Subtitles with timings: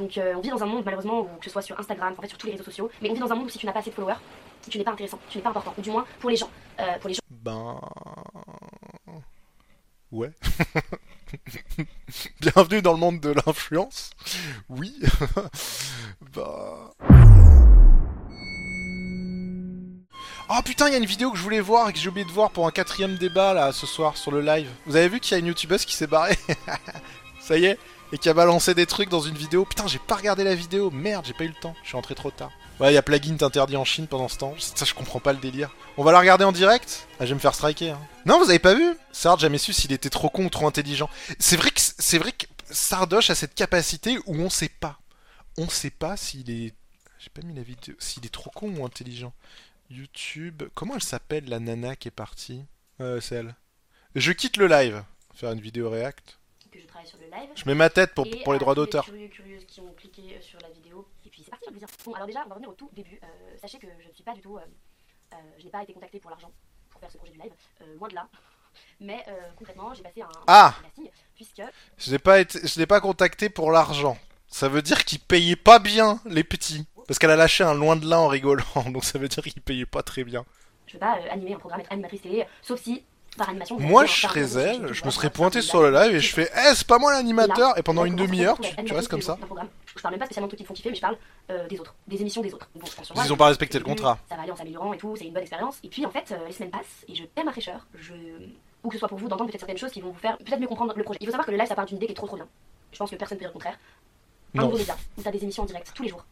[0.00, 2.22] Donc euh, on vit dans un monde malheureusement où que ce soit sur Instagram, en
[2.22, 3.66] fait sur tous les réseaux sociaux, mais on vit dans un monde où si tu
[3.66, 4.14] n'as pas assez de followers,
[4.68, 6.98] tu n'es pas intéressant, tu n'es pas important, ou du moins pour les gens, euh,
[7.00, 7.20] pour les gens.
[7.28, 7.78] Ben.
[10.10, 10.32] Ouais.
[12.40, 14.10] Bienvenue dans le monde de l'influence.
[14.70, 14.98] Oui.
[16.34, 16.94] bah.
[20.48, 22.24] Oh putain, il y a une vidéo que je voulais voir et que j'ai oublié
[22.24, 24.68] de voir pour un quatrième débat là ce soir sur le live.
[24.86, 26.38] Vous avez vu qu'il y a une youtubeuse qui s'est barrée?
[27.40, 27.78] Ça y est
[28.12, 29.64] Et qui a balancé des trucs dans une vidéo.
[29.64, 30.90] Putain, j'ai pas regardé la vidéo.
[30.90, 31.76] Merde, j'ai pas eu le temps.
[31.82, 32.50] Je suis rentré trop tard.
[32.80, 34.54] Ouais, il y a plugin interdit en Chine pendant ce temps.
[34.58, 35.70] Ça, je comprends pas le délire.
[35.96, 37.06] On va la regarder en direct?
[37.20, 37.90] Ah, je vais me faire striker.
[37.90, 38.00] Hein.
[38.26, 38.96] Non, vous avez pas vu?
[39.12, 41.08] Sarge jamais su s'il était trop con ou trop intelligent.
[41.38, 44.98] C'est vrai que c'est vrai que Sardoche a cette capacité où on sait pas.
[45.56, 46.74] On sait pas s'il est.
[47.18, 47.94] J'ai pas mis la vidéo.
[47.98, 49.34] S'il est trop con ou intelligent.
[49.90, 50.62] YouTube.
[50.74, 52.64] Comment elle s'appelle la nana qui est partie?
[53.00, 53.54] Euh, C'est elle.
[54.16, 55.04] Je quitte le live.
[55.34, 56.38] Faire une vidéo react.
[57.02, 57.50] Travaille sur le live.
[57.54, 59.04] Je mets ma tête pour, pour les droits d'auteur.
[59.04, 61.06] curieux, curieuses qui ont cliqué euh, sur la vidéo.
[61.24, 61.88] Et puis c'est parti, plaisir.
[62.04, 63.18] Bon, alors déjà, on va revenir au tout début.
[63.22, 64.56] Euh, sachez que je ne suis pas du tout.
[64.58, 64.60] euh,
[65.32, 66.50] euh, je n'ai pas été contactée pour l'argent
[66.90, 67.52] pour faire ce projet du live.
[67.82, 68.28] Euh, loin de là.
[69.00, 69.24] Mais
[69.56, 71.62] concrètement, j'ai passé un, Ah casting puisque
[71.98, 74.16] Je n'ai pas été, je pas contacté pour l'argent.
[74.46, 76.86] Ça veut dire qu'il payait pas bien les petits.
[77.06, 78.64] Parce qu'elle a lâché un loin de là en rigolant.
[78.92, 80.44] Donc ça veut dire qu'il payait pas très bien.
[80.86, 83.04] je veux pas animer un programme, être animatrice télé, sauf si
[83.36, 83.78] par animation.
[83.78, 86.74] Moi je serais elle, je me serais pointé sur le live et je fais Eh
[86.74, 89.38] c'est pas moi l'animateur Et pendant une demi-heure tu, restes comme ça.
[89.96, 91.16] Je parle même pas spécialement de trucs qui me font kiffer, mais je parle
[91.50, 92.70] euh, des autres, des émissions des autres.
[93.24, 94.18] Ils ont pas respecté le contrat.
[94.28, 95.78] Ça va aller en s'améliorant et tout, c'est une bonne expérience.
[95.82, 97.86] Et puis en fait, euh, les semaines passent et je perds ma fraîcheur.
[97.94, 98.14] Je...
[98.82, 100.60] Ou que ce soit pour vous d'entendre peut-être certaines choses qui vont vous faire peut-être
[100.60, 101.18] mieux comprendre le projet.
[101.20, 102.46] Il faut savoir que le live ça part d'une idée qui est trop trop bien.
[102.92, 103.78] Je pense que personne ne peut dire le contraire.
[104.56, 106.24] Un nouveau média t'as des émissions en direct tous les jours.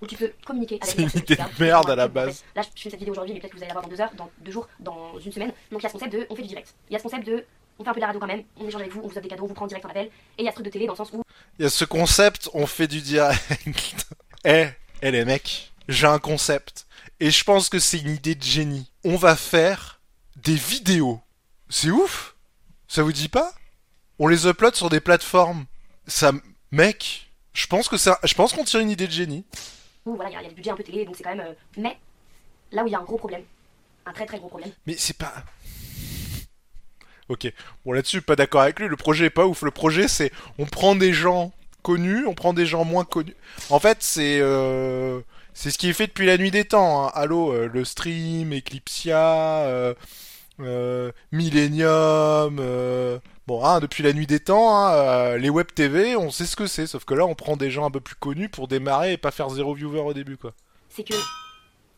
[0.00, 2.44] Où tu peux communiquer avec une idée de merde à la base.
[2.54, 4.00] Là, je fais cette vidéo aujourd'hui, mais peut-être que vous allez la voir dans deux
[4.00, 5.52] heures, dans deux jours, dans une semaine.
[5.70, 6.74] Donc il y a ce concept de on fait du direct.
[6.88, 7.44] Il y a ce concept de
[7.78, 9.10] on fait un peu de la radio quand même, on échange avec vous, on vous
[9.10, 10.06] offre des cadeaux, on vous prend en direct en appel.
[10.06, 11.22] Et il y a ce truc de télé dans le sens où
[11.58, 14.06] Il y a ce concept, on fait du direct.
[14.44, 14.68] Eh,
[15.02, 16.86] eh les mecs, j'ai un concept.
[17.18, 18.90] Et je pense que c'est une idée de génie.
[19.04, 20.00] On va faire
[20.36, 21.20] des vidéos.
[21.68, 22.36] C'est ouf
[22.86, 23.52] Ça vous dit pas?
[24.20, 25.66] On les upload sur des plateformes.
[26.06, 26.32] Ça...
[26.70, 28.20] Mec, je pense que ça...
[28.22, 29.44] Je pense qu'on tire une idée de génie.
[30.14, 31.34] Voilà, il y, a- il y a du budget un peu télé, donc c'est quand
[31.36, 31.46] même.
[31.46, 31.96] euh, Mais
[32.72, 33.42] là où il y a un gros problème,
[34.06, 35.32] un très très gros problème, Mais c'est pas...
[37.28, 37.52] Ok,
[37.84, 39.62] bon là-dessus, pas d'accord avec lui, le projet est pas ouf.
[39.62, 41.52] Le projet c'est, on prend des gens
[41.82, 43.36] connus, on prend des gens moins connus.
[43.70, 44.38] En fait, c'est...
[44.40, 45.20] Euh...
[45.54, 47.04] C'est ce qui est fait depuis la nuit des temps.
[47.06, 47.10] Hein.
[47.14, 49.92] Allô, euh, le stream, Eclipsia, euh,
[50.60, 52.60] euh, Millennium...
[53.48, 56.54] Bon, hein, depuis la nuit des temps, hein, euh, les web TV, on sait ce
[56.54, 56.86] que c'est.
[56.86, 59.30] Sauf que là, on prend des gens un peu plus connus pour démarrer et pas
[59.30, 60.52] faire zéro viewer au début, quoi.
[60.90, 61.14] c'est que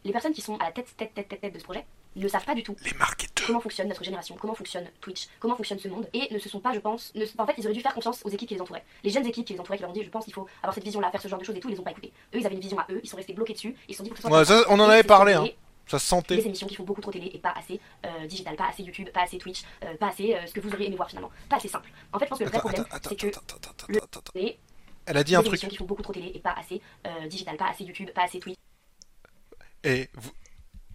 [0.04, 1.84] les personnes qui sont à la tête, tête, tête, tête, tête de ce projet
[2.14, 3.48] ne savent pas du tout Les marketeurs.
[3.48, 6.60] comment fonctionne notre génération, comment fonctionne Twitch, comment fonctionne ce monde, et ne se sont
[6.60, 8.60] pas, je pense, ne- en fait, ils auraient dû faire confiance aux équipes qui les
[8.60, 8.84] entouraient.
[9.02, 10.72] Les jeunes équipes qui les entouraient, qui leur ont dit, je pense qu'il faut avoir
[10.72, 12.12] cette vision-là, faire ce genre de choses et tout, ils les ont pas écoutés.
[12.32, 14.04] Eux, ils avaient une vision à eux, ils sont restés bloqués dessus, ils se sont
[14.04, 15.48] dit, faut que ce soit Ouais, ça, on en avait parlé, hein.
[15.90, 16.36] Ça se sentait.
[16.36, 19.08] des émissions qui font beaucoup trop télé et pas assez euh, digital, pas assez YouTube,
[19.10, 21.56] pas assez Twitch, euh, pas assez euh, ce que vous auriez aimé voir finalement, pas
[21.56, 21.90] assez simple.
[22.12, 24.58] En fait, je pense que le vrai Attends, problème, c'est que attends, le- attends, les
[25.06, 25.48] Elle a dit des un truc.
[25.54, 28.22] émissions qui font beaucoup trop télé et pas assez euh, digital, pas assez YouTube, pas
[28.24, 28.56] assez Twitch,
[29.84, 30.30] Et vous,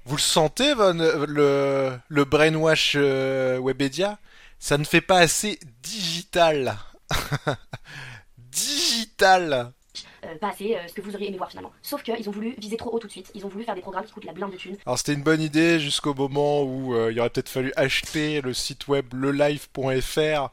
[0.06, 0.94] vous le sentez, Von,
[1.28, 4.20] le, le brainwash euh, Webedia?
[4.60, 6.78] Ça ne fait pas assez digital.
[8.38, 9.72] digital.
[10.26, 11.72] Euh, pas assez euh, ce que vous auriez aimé voir finalement.
[11.82, 13.82] Sauf qu'ils ont voulu viser trop haut tout de suite, ils ont voulu faire des
[13.82, 16.94] programmes qui coûtent la blinde de thunes, Alors c'était une bonne idée jusqu'au moment où
[16.94, 20.50] euh, il aurait peut-être fallu acheter le site web lelive.fr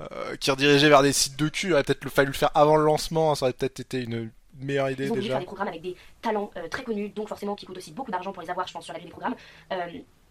[0.00, 1.68] euh, qui redirigeait vers des sites de cul.
[1.68, 3.34] Il aurait peut-être fallu le faire avant le lancement.
[3.34, 4.30] Ça aurait peut-être été une
[4.60, 5.34] meilleure idée Ils ont voulu déjà.
[5.34, 8.10] faire des programmes avec des talents euh, très connus, donc forcément qui coûtent aussi beaucoup
[8.10, 9.34] d'argent pour les avoir, je pense, sur la grille des programmes,
[9.72, 9.86] euh,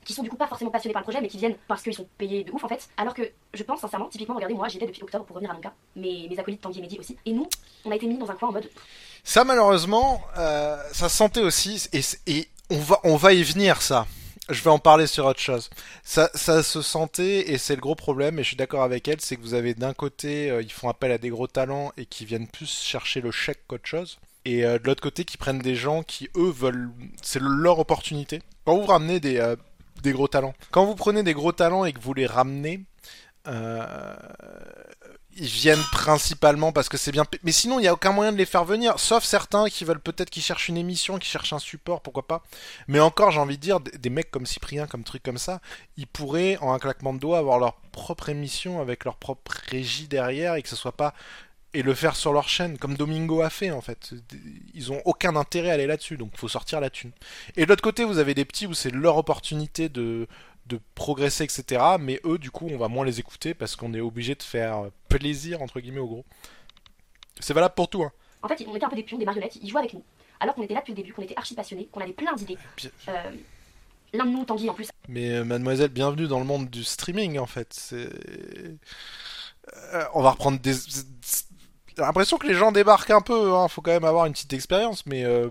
[0.07, 1.94] qui sont du coup pas forcément passionnés par le projet, mais qui viennent parce qu'ils
[1.94, 2.88] sont payés de ouf en fait.
[2.95, 3.23] Alors que
[3.53, 6.29] je pense sincèrement, typiquement, regardez, moi j'étais depuis octobre pour revenir à mon cas, mes,
[6.38, 7.47] acolytes Tanguy et Mehdi aussi, et nous,
[7.84, 8.69] on a été mis dans un coin en mode
[9.25, 13.81] Ça malheureusement, euh, ça se sentait aussi et, et on va on va y venir
[13.81, 14.07] ça.
[14.50, 15.69] Je vais en parler sur autre chose.
[16.03, 19.19] Ça, ça se sentait et c'est le gros problème et je suis d'accord avec elle,
[19.19, 22.06] c'est que vous avez d'un côté euh, ils font appel à des gros talents et
[22.06, 25.59] qui viennent plus chercher le chèque qu'autre chose et euh, de l'autre côté qui prennent
[25.59, 26.91] des gens qui eux veulent
[27.22, 28.41] c'est leur opportunité.
[28.64, 29.58] Quand vous ramenez des euh,
[30.02, 32.85] des gros talents, quand vous prenez des gros talents et que vous les ramenez
[33.47, 34.16] euh,
[35.40, 37.26] ils viennent principalement parce que c'est bien.
[37.44, 38.99] Mais sinon, il n'y a aucun moyen de les faire venir.
[38.99, 42.44] Sauf certains qui veulent peut-être qui cherchent une émission, qui cherchent un support, pourquoi pas.
[42.88, 45.61] Mais encore, j'ai envie de dire, des des mecs comme Cyprien, comme truc comme ça,
[45.96, 50.08] ils pourraient, en un claquement de doigts, avoir leur propre émission avec leur propre régie
[50.08, 51.14] derrière et que ce soit pas.
[51.73, 54.14] Et le faire sur leur chaîne, comme Domingo a fait en fait.
[54.73, 57.11] Ils ont aucun intérêt à aller là-dessus, donc faut sortir la thune.
[57.55, 60.28] Et de l'autre côté, vous avez des petits où c'est leur opportunité de,
[60.67, 61.84] de progresser, etc.
[61.99, 64.85] Mais eux, du coup, on va moins les écouter parce qu'on est obligé de faire
[65.09, 66.25] plaisir, entre guillemets, au gros.
[67.40, 68.11] C'est valable pour tout, hein.
[68.41, 70.03] En fait, on était un peu des pions, des marionnettes, ils jouaient avec nous.
[70.40, 72.58] Alors qu'on était là depuis le début, qu'on était archi passionnés, qu'on avait plein d'idées.
[73.09, 73.31] Euh,
[74.14, 77.40] L'un de nous, Tanguy en plus, Mais euh, mademoiselle, bienvenue dans le monde du streaming
[77.40, 77.73] en fait.
[77.73, 78.09] C'est...
[79.93, 80.73] Euh, on va reprendre des...
[81.97, 83.67] J'ai l'impression que les gens débarquent un peu, hein.
[83.67, 85.49] faut quand même avoir une petite expérience, mais euh,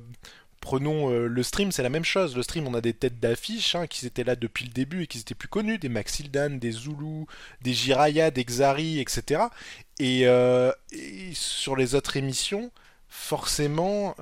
[0.60, 2.36] prenons euh, le stream, c'est la même chose.
[2.36, 5.06] Le stream, on a des têtes d'affiche hein, qui étaient là depuis le début et
[5.08, 7.26] qui étaient plus connus, des Maxildan, des Zulu,
[7.62, 9.42] des Jiraya, des Xari, etc.
[9.98, 12.70] Et, euh, et sur les autres émissions,
[13.08, 14.14] forcément...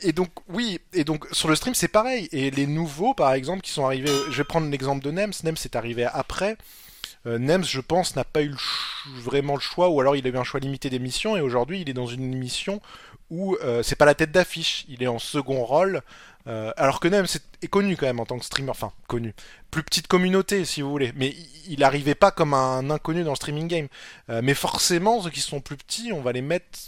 [0.00, 2.30] et donc oui, et donc sur le stream c'est pareil.
[2.32, 5.34] Et les nouveaux par exemple qui sont arrivés, je vais prendre l'exemple de Nems.
[5.44, 6.56] Nems est arrivé après.
[7.26, 8.54] Euh, Nems, je pense, n'a pas eu
[9.16, 11.90] vraiment le choix, ou alors il a eu un choix limité d'émission, et aujourd'hui il
[11.90, 12.80] est dans une émission
[13.30, 16.02] où euh, c'est pas la tête d'affiche, il est en second rôle.
[16.46, 17.26] euh, alors que Nems
[17.62, 19.34] est, connu quand même en tant que streamer, enfin connu,
[19.70, 23.32] plus petite communauté si vous voulez, mais il, il arrivait pas comme un inconnu dans
[23.32, 23.88] le streaming game.
[24.28, 26.78] Mais forcément, ceux qui sont plus petits, on va les mettre,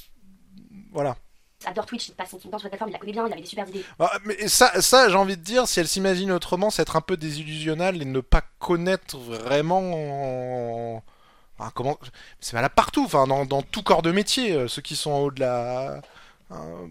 [0.93, 1.17] voilà.
[1.66, 3.42] Adore Twitch, il passe son temps sur la plateforme, il la connaît bien, il avait
[3.42, 3.86] des super idées.
[3.98, 7.00] Ah, mais ça, ça j'ai envie de dire, si elle s'imagine autrement, c'est être un
[7.00, 11.02] peu désillusionnelle et ne pas connaître vraiment.
[11.58, 11.98] Enfin, comment...
[12.40, 15.18] C'est valable partout, enfin, dans, dans tout corps de métier, euh, ceux qui sont en
[15.20, 16.00] haut de la.
[16.52, 16.86] euh,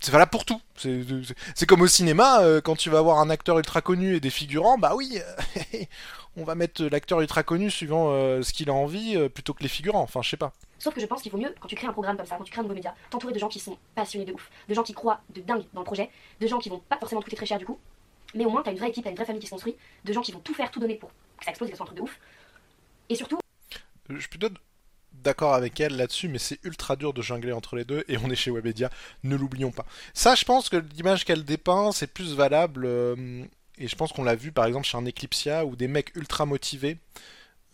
[0.00, 0.60] C'est valable pour tout.
[0.76, 4.30] C'est comme au cinéma, euh, quand tu vas voir un acteur ultra connu et des
[4.30, 5.84] figurants, bah oui, euh,
[6.38, 9.62] on va mettre l'acteur ultra connu suivant euh, ce qu'il a envie euh, plutôt que
[9.62, 10.02] les figurants.
[10.02, 10.52] Enfin, je sais pas.
[10.78, 12.44] Sauf que je pense qu'il vaut mieux, quand tu crées un programme comme ça, quand
[12.44, 14.84] tu crées un nouveau média, t'entourer de gens qui sont passionnés de ouf, de gens
[14.84, 17.36] qui croient de dingue dans le projet, de gens qui vont pas forcément te coûter
[17.36, 17.78] très cher du coup,
[18.34, 20.12] mais au moins t'as une vraie équipe, t'as une vraie famille qui se construit, de
[20.12, 21.90] gens qui vont tout faire, tout donner pour que ça explose et que ça soit
[21.90, 22.20] un truc de ouf.
[23.08, 23.38] Et surtout,
[24.08, 24.48] Je suis plutôt
[25.12, 28.30] d'accord avec elle là-dessus, mais c'est ultra dur de jongler entre les deux, et on
[28.30, 28.90] est chez Webedia,
[29.24, 29.84] ne l'oublions pas.
[30.14, 33.44] Ça, je pense que l'image qu'elle dépeint, c'est plus valable, euh,
[33.78, 36.46] et je pense qu'on l'a vu par exemple chez un Eclipsia, où des mecs ultra
[36.46, 36.98] motivés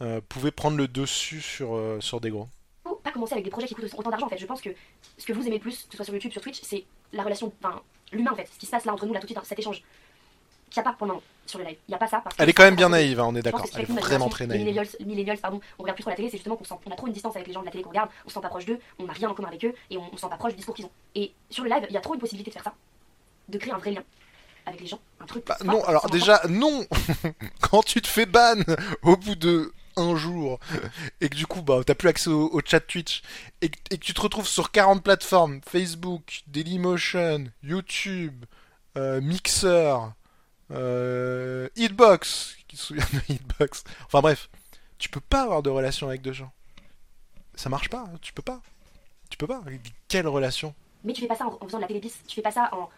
[0.02, 2.48] euh, pouvaient prendre le dessus sur, euh, sur des gros.
[2.82, 4.38] faut pas commencer avec des projets qui coûtent autant d'argent en fait.
[4.38, 4.70] Je pense que
[5.18, 7.22] ce que vous aimez le plus, que ce soit sur YouTube, sur Twitch, c'est la
[7.22, 7.80] relation, enfin
[8.12, 9.58] l'humain en fait, ce qui se passe là entre nous, là tout de suite, cet
[9.58, 9.82] échange.
[10.70, 11.76] Qu'il n'y a pas pour le moment sur le live.
[11.86, 13.42] Il n'y a pas ça parce Elle est quand même bien naïve, hein, on est
[13.42, 14.62] d'accord, elle est vraiment très naïve.
[14.62, 17.06] millennials, millennials, pardon, on regarde plus trop la télé, c'est justement qu'on on a trop
[17.06, 18.66] une distance avec les gens de la télé qu'on regarde, on se sent pas proche
[18.66, 20.52] d'eux, on n'a rien en commun avec eux et on, on se sent pas proche
[20.52, 20.90] du discours qu'ils ont.
[21.14, 22.74] Et sur le live, il y a trop une possibilité de faire ça,
[23.48, 24.02] de créer un vrai lien
[24.66, 25.46] avec les gens, un truc.
[25.46, 26.86] Bah, non, alors déjà, non
[27.60, 28.56] Quand tu te fais ban
[29.02, 30.58] au bout de un jour,
[31.20, 33.22] et que du coup, bah, t'as plus accès au, au chat Twitch,
[33.60, 38.44] et, que- et que tu te retrouves sur 40 plateformes, Facebook, Dailymotion, YouTube,
[38.96, 39.96] euh, Mixer,
[40.72, 44.48] euh, Hitbox, qui se souvient de Hitbox, enfin bref,
[44.98, 46.52] tu peux pas avoir de relation avec deux gens.
[47.54, 48.60] Ça marche pas, tu peux pas.
[49.30, 49.62] Tu peux pas.
[50.08, 50.74] Quelle relation?
[51.04, 52.50] Mais tu fais pas ça en, en faisant de la télé bis, tu fais pas
[52.50, 52.88] ça en,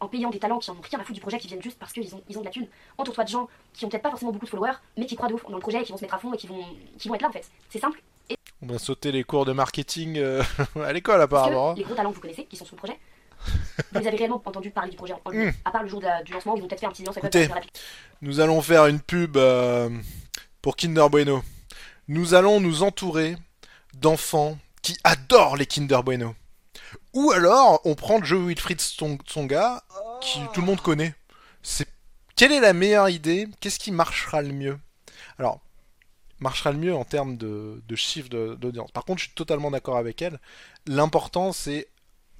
[0.00, 1.78] en payant des talents qui en ont rien à foutre du projet, qui viennent juste
[1.78, 2.66] parce qu'ils ont, ils ont de la thune.
[2.98, 5.34] Entoure-toi de gens qui ont peut-être pas forcément beaucoup de followers, mais qui croient de
[5.34, 6.64] ouf dans le projet et qui vont se mettre à fond et qui vont,
[6.98, 7.48] qui vont être là en fait.
[7.70, 8.02] C'est simple.
[8.62, 10.42] On va sauter les cours de marketing euh,
[10.84, 11.70] à l'école apparemment.
[11.70, 11.74] hein.
[11.76, 12.98] les gros talents que vous connaissez, qui sont sur le projet,
[13.92, 15.52] vous les avez réellement entendu parler du projet en lui Mm.
[15.64, 17.18] à part le jour de du lancement ils ont peut-être fait un petit lien sur
[17.22, 17.46] Écoutez.
[17.46, 17.62] faire la
[18.22, 19.90] Nous allons faire une pub euh,
[20.62, 21.42] pour Kinder Bueno.
[22.08, 23.36] Nous allons nous entourer
[23.94, 26.34] d'enfants qui adorent les Kinder Bueno.
[27.14, 29.82] Ou alors, on prend jeu Wilfried Song- Tsonga,
[30.20, 31.14] qui tout le monde connaît.
[31.62, 31.88] C'est
[32.36, 33.48] quelle est la meilleure idée?
[33.60, 34.78] Qu'est-ce qui marchera le mieux?
[35.38, 35.60] Alors,
[36.38, 38.90] marchera le mieux en termes de, chiffre d'audience.
[38.90, 40.38] Par contre, je suis totalement d'accord avec elle.
[40.86, 41.88] L'important, c'est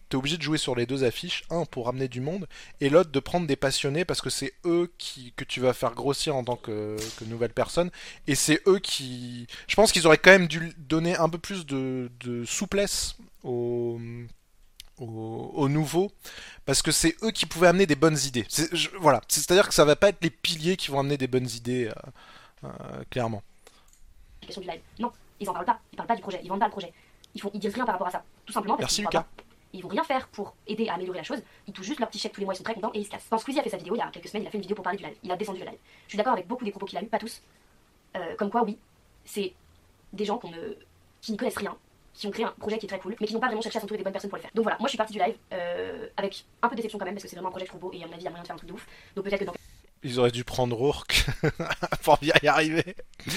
[0.09, 2.47] t'es obligé de jouer sur les deux affiches, un pour ramener du monde,
[2.81, 5.95] et l'autre de prendre des passionnés parce que c'est eux qui que tu vas faire
[5.95, 7.91] grossir en tant que, que nouvelle personne,
[8.29, 11.67] et c'est eux qui, je pense qu'ils auraient quand même dû donner un peu plus
[11.67, 13.99] de, de souplesse aux
[14.99, 16.11] aux, aux nouveaux
[16.65, 18.47] parce que c'est eux qui pouvaient amener des bonnes idées.
[18.73, 21.49] Je- voilà, c'est-à-dire que ça va pas être les piliers qui vont amener des bonnes
[21.49, 23.43] idées, euh, euh, clairement.
[24.41, 24.81] question du live.
[24.99, 25.79] Non, ils en parlent pas.
[25.93, 26.41] Ils parlent pas du projet.
[26.43, 26.93] Ils vendent pas le projet.
[27.35, 28.25] Ils font, ils disent rien par rapport à ça.
[28.47, 29.43] Tout simplement parce Merci, croient Lucas.
[29.73, 31.43] Ils vont rien faire pour aider à améliorer la chose.
[31.67, 32.55] Ils touchent juste leur petit chèque tous les mois.
[32.55, 33.27] Ils sont très contents et ils se cassent.
[33.29, 34.63] Quand Squeezie a fait sa vidéo il y a quelques semaines, il a fait une
[34.63, 35.17] vidéo pour parler du live.
[35.23, 35.79] Il a descendu le live.
[36.07, 37.43] Je suis d'accord avec beaucoup des propos qu'il a eu, pas tous.
[38.17, 38.79] Euh, comme quoi, oui,
[39.27, 39.53] c'est
[40.15, 40.75] des gens qu'on ne...
[41.21, 41.77] qui n'y connaissent rien,
[42.17, 43.79] qui ont créé un projet qui est très cool, mais qui n'ont pas vraiment cherché
[43.79, 44.51] à s'entourer des bonnes personnes pour le faire.
[44.55, 47.05] Donc voilà, moi je suis partie du live euh, avec un peu de déception quand
[47.05, 48.27] même parce que c'est vraiment un projet trouve beau et à mon avis il y
[48.27, 48.87] a moyen de faire un truc de ouf.
[49.15, 49.55] Donc peut-être que dans
[50.03, 51.27] Ils auraient dû prendre Rourke
[52.03, 52.97] pour bien y arriver.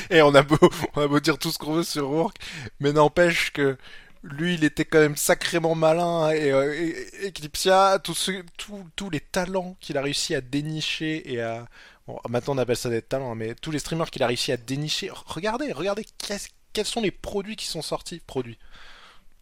[0.09, 0.57] Et on a beau,
[0.95, 2.37] on a beau dire tout ce qu'on veut sur Rourke,
[2.79, 3.77] mais n'empêche que
[4.23, 9.97] lui, il était quand même sacrément malin et, euh, et- Eclipsia, tous les talents qu'il
[9.97, 11.65] a réussi à dénicher et à
[12.05, 14.57] bon, maintenant on appelle ça des talents, mais tous les streamers qu'il a réussi à
[14.57, 15.09] dénicher.
[15.25, 18.59] Regardez, regardez qu'est-ce- quels sont les produits qui sont sortis, produits.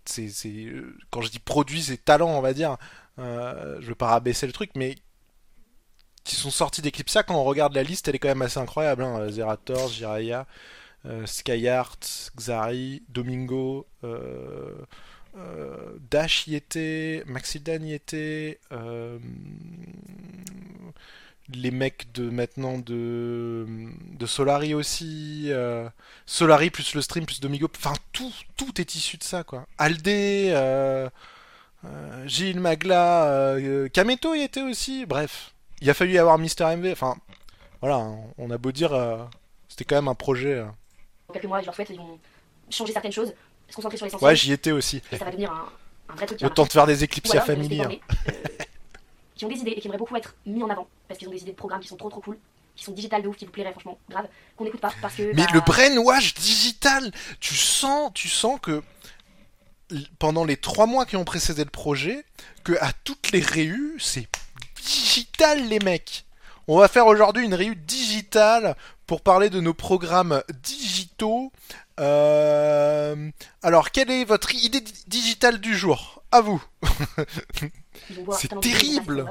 [0.06, 2.78] C'est, euh, quand je dis produits, c'est talents, on va dire.
[3.20, 4.96] Euh, je veux pas rabaisser le truc, mais
[6.24, 9.04] qui sont sortis d'Eclipsia, quand on regarde la liste, elle est quand même assez incroyable.
[9.04, 9.30] Hein.
[9.30, 10.46] Zerator, Jiraya,
[11.06, 14.76] euh, Skyheart, Xari, Domingo, euh,
[16.10, 18.60] Dash y était, y était,
[21.54, 23.66] les mecs de maintenant de,
[24.18, 25.88] de Solari aussi, euh,
[26.26, 29.66] Solari plus le stream plus Domigo, enfin tout, tout est issu de ça quoi.
[29.78, 31.10] Aldé, euh,
[31.86, 35.54] euh, Gilles Magla, euh, Kameto y était aussi, bref.
[35.80, 37.16] Il a fallu y avoir Mister MV, enfin
[37.82, 39.18] voilà, hein, on a beau dire, euh,
[39.70, 40.66] c'était quand même un projet.
[41.28, 42.20] Dans quelques mois, je leur souhaite, ils vont
[42.70, 43.34] changer certaines choses,
[43.70, 44.28] se concentrer sur l'essentiel.
[44.28, 45.02] Ouais, j'y étais aussi.
[45.12, 45.70] et ça va devenir un,
[46.10, 48.02] un vrai truc temps de faire des éclipses à famille.
[49.38, 51.32] Qui ont des idées et qui aimeraient beaucoup être mis en avant parce qu'ils ont
[51.32, 52.38] des idées de programmes qui sont trop trop cool,
[52.76, 55.24] qui sont digitales de ouf, qui vous plairaient franchement grave, qu'on n'écoute pas parce que.
[55.34, 58.82] Mais bah, le brainwash digital, tu sens, tu sens que
[60.20, 62.26] pendant les trois mois qui ont précédé le projet,
[62.64, 64.28] que à toutes les réus, c'est
[64.84, 66.26] digital les mecs.
[66.68, 68.76] On va faire aujourd'hui une réu digitale
[69.06, 71.54] pour parler de nos programmes digitaux.
[72.02, 73.30] Euh,
[73.64, 76.22] Alors, quelle est votre idée di- digitale du jour?
[76.34, 76.62] À vous.
[78.32, 79.26] c'est terrible.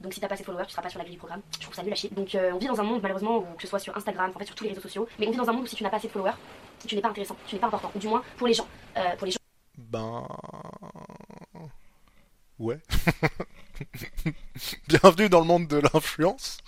[0.00, 1.40] Donc si t'as pas assez de followers, tu seras pas sur la grille du programme.
[1.58, 2.10] Je trouve ça nul à chier.
[2.10, 4.38] Donc euh, on vit dans un monde malheureusement où que ce soit sur Instagram, en
[4.38, 5.82] fait sur tous les réseaux sociaux, mais on vit dans un monde où si tu
[5.82, 6.34] n'as pas assez de followers,
[6.86, 7.90] tu n'es pas intéressant, tu n'es pas important.
[7.94, 8.66] Ou du moins pour les gens.
[8.96, 9.38] Euh, pour les gens
[9.78, 10.26] Ben.
[12.58, 12.78] Ouais.
[14.88, 16.58] Bienvenue dans le monde de l'influence.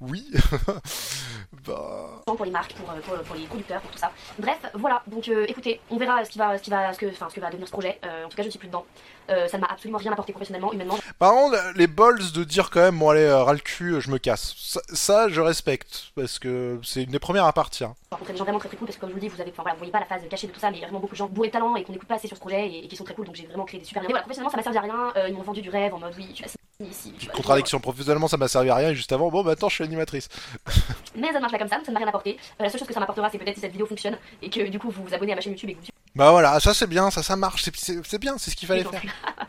[0.00, 0.26] Oui.
[1.66, 2.22] bah.
[2.26, 4.10] pour les marques, pour, euh, pour, pour les producteurs, pour tout ça.
[4.38, 5.02] Bref, voilà.
[5.06, 7.40] Donc euh, écoutez, on verra ce qui va, ce qui va, ce que, ce que
[7.40, 7.98] va devenir ce projet.
[8.04, 8.84] Euh, en tout cas, je ne suis plus dedans.
[9.30, 10.98] Euh, ça ne m'a absolument rien apporté professionnellement, humainement.
[11.18, 14.16] Par contre, les balls de dire quand même, bon allez, ras le cul, je me
[14.18, 14.54] casse.
[14.56, 16.12] Ça, ça, je respecte.
[16.14, 17.88] Parce que c'est une des premières à partir.
[17.88, 19.34] J'ai rencontré des gens vraiment très très cool parce que comme je vous le dis,
[19.34, 20.80] vous avez, enfin voilà, vous voyez pas la phase cachée de tout ça, mais il
[20.80, 22.36] y a vraiment beaucoup de gens bourrés de talent et qu'on n'écoute pas assez sur
[22.38, 23.26] ce projet et, et qui sont très cool.
[23.26, 24.02] Donc j'ai vraiment créé des super.
[24.02, 25.12] Mais voilà, professionnellement, ça m'a servi à rien.
[25.28, 26.48] Ils m'ont vendu du rêve en mode oui, tu vas
[26.80, 27.12] ici.
[27.18, 27.80] tu vas- Contradiction.
[27.80, 28.90] Professionnellement, ça m'a servi à rien.
[28.90, 30.28] Et juste avant, bon, maintenant, je suis animatrice.
[31.18, 32.36] Mais ça marche pas comme ça, ça ne m'a rien apporté.
[32.60, 34.68] Euh, la seule chose que ça m'apportera, c'est peut-être si cette vidéo fonctionne et que
[34.68, 35.86] du coup vous vous abonnez à ma chaîne YouTube et que vous.
[36.14, 37.62] Bah voilà, ça c'est bien, ça, ça marche.
[37.74, 39.02] C'est- bien, c'est ce qu'il fallait faire.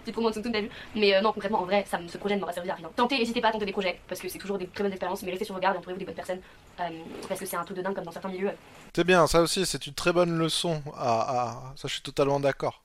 [0.00, 2.34] Petite promo de Soutune, t'as vu Mais euh, non, concrètement, en vrai, ça, ce projet
[2.36, 2.88] ne m'aura servi à rien.
[2.96, 5.22] Tentez, n'hésitez pas à tenter des projets parce que c'est toujours des très bonnes expériences,
[5.22, 6.40] mais restez sur vos gardes et entourez-vous des bonnes personnes
[6.80, 6.84] euh,
[7.28, 8.52] parce que c'est un truc de dingue comme dans certains milieux.
[8.94, 10.82] C'est bien, ça aussi, c'est une très bonne leçon.
[10.96, 12.82] Ah, ah, ça, je suis totalement d'accord.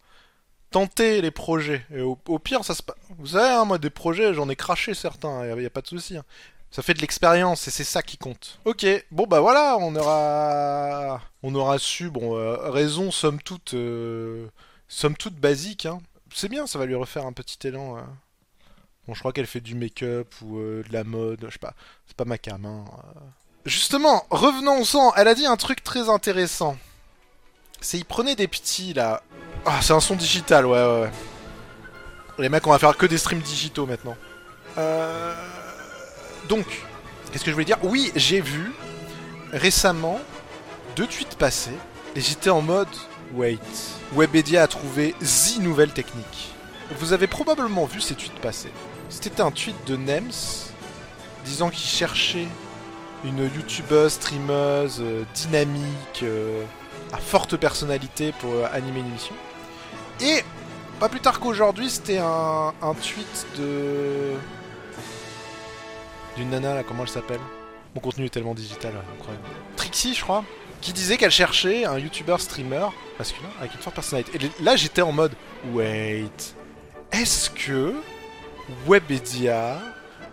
[0.72, 1.86] Tentez les projets.
[1.93, 2.96] Et au, au pire, ça se passe.
[3.20, 5.88] Vous savez, hein, moi, des projets, j'en ai craché certains, il n'y a, pas de
[5.88, 6.17] souci.
[6.17, 6.24] hein.
[6.74, 8.58] Ça fait de l'expérience et c'est ça qui compte.
[8.65, 14.48] Ok, bon bah voilà, on aura, on aura su, bon, euh, raison somme toute, euh,
[14.88, 15.86] somme toute basique.
[15.86, 16.00] Hein.
[16.34, 17.98] C'est bien, ça va lui refaire un petit élan.
[17.98, 18.08] hein.
[19.08, 21.75] Bon, je crois qu'elle fait du make-up ou euh, de la mode, je sais pas,
[22.08, 22.65] c'est pas ma cam.
[22.65, 22.86] Hein.
[22.88, 23.20] euh.
[23.65, 25.13] Justement, revenons-en.
[25.13, 26.75] Elle a dit un truc très intéressant.
[27.82, 29.22] C'est il prenait des petits là.
[29.68, 31.12] Ah, c'est un son digital, ouais, ouais, ouais.
[32.39, 34.18] Les mecs, on va faire que des streams digitaux maintenant.
[34.80, 35.36] Euh...
[36.50, 36.66] Donc,
[37.32, 37.80] qu'est-ce que je voulais dire?
[37.84, 38.72] Oui, j'ai vu
[39.52, 40.20] récemment
[40.96, 41.72] deux tweets passer
[42.16, 42.88] et j'étais en mode
[43.34, 43.60] wait.
[44.14, 46.54] Webedia a trouvé the nouvelle technique.
[47.00, 48.70] Vous avez probablement vu ces tweets passer.
[49.10, 50.32] C'était un tweet de Nems
[51.46, 52.48] disant qu'il cherchait
[53.24, 56.64] une youtubeuse, streameuse, euh, dynamique, euh,
[57.14, 59.36] à forte personnalité pour euh, animer une émission.
[60.22, 60.44] Et
[61.00, 64.34] pas plus tard qu'aujourd'hui, c'était un tweet de
[66.36, 67.40] d'une nana là, comment elle s'appelle?
[67.96, 69.46] Mon contenu est tellement digital, incroyable.
[69.75, 70.44] Trixie, je crois,
[70.82, 72.88] qui disait qu'elle cherchait un youtubeur streamer
[73.20, 74.32] masculin avec une forte personnalité.
[74.38, 75.34] Et là, j'étais en mode
[75.72, 76.56] wait,
[77.12, 77.94] est-ce que
[78.88, 79.80] Webedia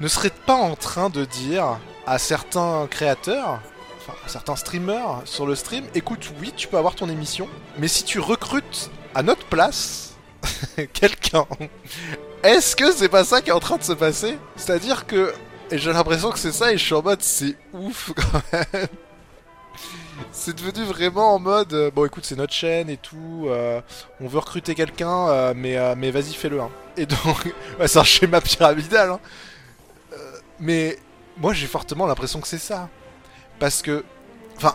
[0.01, 3.61] ne serait pas en train de dire à certains créateurs,
[3.99, 7.89] enfin à certains streamers sur le stream, écoute, oui, tu peux avoir ton émission, mais
[7.89, 10.15] si tu recrutes à notre place
[10.93, 11.47] quelqu'un,
[12.43, 14.39] est-ce que c'est pas ça qui est en train de se passer?
[14.57, 15.35] C'est-à-dire que,
[15.71, 18.89] et j'ai l'impression que c'est ça, et je suis en mode, c'est ouf quand même.
[20.33, 23.81] C'est devenu vraiment en mode, euh, bon écoute, c'est notre chaîne et tout, euh,
[24.21, 26.61] on veut recruter quelqu'un, euh, mais, mais vas-y, fais-le.
[26.61, 26.71] Hein.
[26.97, 27.45] Et donc,
[27.79, 29.11] ouais, c'est un schéma pyramidal.
[29.11, 29.21] Hein.
[30.59, 30.99] Mais
[31.39, 32.89] moi, j'ai fortement l'impression que c'est ça.
[33.59, 34.05] Parce que,
[34.57, 34.75] enfin,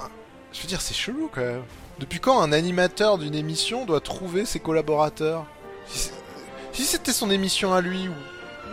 [0.52, 1.64] je veux dire, c'est chelou quand même.
[2.00, 5.46] Depuis quand un animateur d'une émission doit trouver ses collaborateurs?
[5.88, 8.14] Si c'était son émission à lui, ou...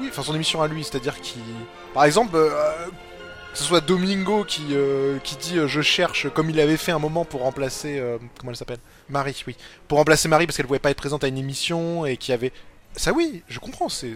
[0.00, 1.42] oui, enfin son émission à lui, c'est-à-dire qu'il...
[1.94, 2.50] Par exemple, euh,
[3.52, 6.98] que ce soit Domingo qui, euh, dit euh, je cherche, comme il avait fait un
[6.98, 8.02] moment pour remplacer...
[8.38, 8.78] comment elle s'appelle?
[9.10, 9.56] Marie, oui.
[9.88, 12.52] Pour remplacer Marie parce qu'elle pouvait pas être présente à une émission et qui avait...
[12.96, 14.14] Ça oui, je comprends, c'est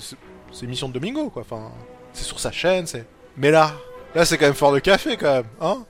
[0.62, 1.42] l'émission de Domingo, quoi.
[1.42, 1.70] Enfin,
[2.12, 3.06] c'est sur sa chaîne, c'est...
[3.36, 3.74] Mais là,
[4.14, 5.84] là c'est quand même fort de café, quand même, hein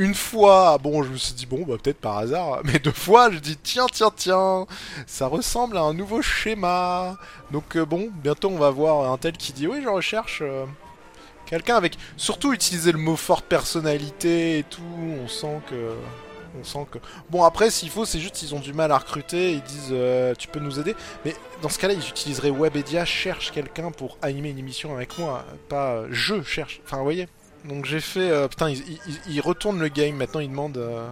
[0.00, 3.32] une fois, bon, je me suis dit, bon, bah, peut-être par hasard, mais deux fois,
[3.32, 4.64] je dis, tiens, tiens, tiens,
[5.08, 7.16] ça ressemble à un nouveau schéma.
[7.50, 10.40] Donc, bon, bientôt, on va voir un tel qui dit, oui, je recherche
[11.48, 11.96] quelqu'un avec.
[12.16, 14.82] Surtout utiliser le mot forte personnalité et tout,
[15.24, 15.94] on sent que.
[16.58, 16.98] On sent que.
[17.30, 19.52] Bon, après, s'il faut, c'est juste qu'ils ont du mal à recruter.
[19.52, 23.52] Ils disent euh, Tu peux nous aider Mais dans ce cas-là, ils utiliseraient Webedia, cherche
[23.52, 25.44] quelqu'un pour animer une émission avec moi.
[25.68, 26.80] Pas euh, je cherche.
[26.84, 27.28] Enfin, vous voyez
[27.64, 28.30] donc j'ai fait...
[28.30, 28.72] euh, putain,
[29.28, 30.78] ils retournent le game, maintenant ils demandent...
[30.78, 31.08] euh,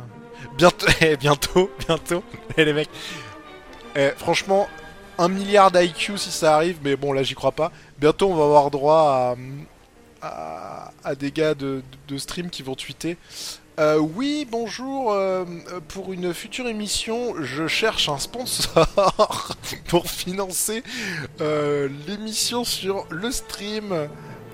[0.57, 2.23] bientôt, eh, bientôt, bientôt,
[2.57, 2.89] Eh, les mecs.
[3.97, 4.69] Eh, franchement,
[5.19, 7.73] un milliard d'IQ si ça arrive, mais bon là j'y crois pas.
[7.99, 9.35] Bientôt on va avoir droit à,
[11.05, 11.83] à, des gars de,
[12.17, 13.17] stream qui vont tweeter.
[13.79, 15.13] Euh, oui, bonjour.
[15.13, 15.45] euh,
[15.89, 19.55] pour une future émission, je cherche un sponsor
[19.89, 20.83] pour financer
[21.43, 24.09] euh, l'émission sur le stream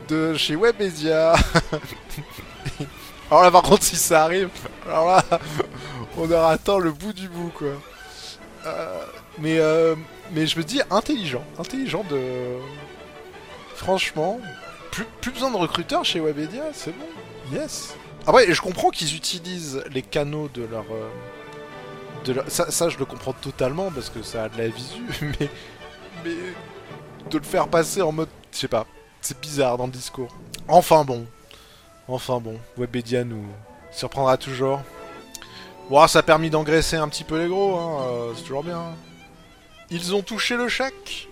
[0.09, 1.35] de chez Webedia.
[3.31, 4.51] alors là, par contre, si ça arrive,
[4.87, 5.25] alors là,
[6.19, 7.75] on aura atteint le bout du bout, quoi.
[9.39, 9.59] Mais,
[10.33, 12.21] mais je me dis intelligent, intelligent de.
[13.77, 14.41] Franchement,
[14.93, 17.07] plus, plus besoin de recruteurs chez Webedia, c'est bon.
[17.53, 17.97] Yes.
[18.27, 20.85] Après, je comprends qu'ils utilisent les canaux de leur.
[20.93, 21.09] euh,
[22.25, 22.45] de leur...
[22.49, 25.49] Ça, je le comprends totalement parce que ça a de la visu, mais.
[26.25, 26.37] Mais.
[27.31, 28.29] De le faire passer en mode.
[28.53, 28.87] Je sais pas.
[29.21, 30.29] C'est bizarre dans le discours.
[30.69, 31.27] Enfin bon.
[32.07, 32.59] Enfin bon.
[32.77, 33.45] Webedia nous
[33.91, 34.81] surprendra toujours.
[35.91, 38.03] Bon, ça a permis d'engraisser un petit peu les gros, hein.
[38.03, 38.95] euh, c'est toujours bien.
[39.91, 41.29] Ils ont touché le chèque